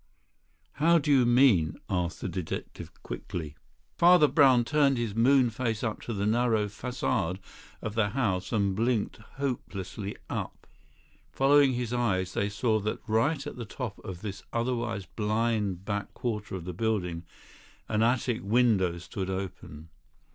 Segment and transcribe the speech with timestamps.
[0.81, 3.55] "How do you mean?" asked the detective quickly.
[3.99, 7.37] Father Brown turned his moon face up to the narrow façade
[7.83, 10.65] of the house and blinked hopelessly up.
[11.31, 16.15] Following his eyes, they saw that right at the top of this otherwise blind back
[16.15, 17.23] quarter of the building,
[17.87, 19.89] an attic window stood open.